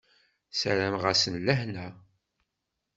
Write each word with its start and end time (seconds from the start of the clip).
Sarameɣ-asen 0.59 1.35
lehna. 1.45 1.87